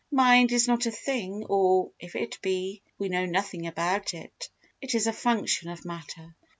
[0.11, 4.49] Mind is not a thing or, if it be, we know nothing about it;
[4.81, 6.35] it is a function of matter.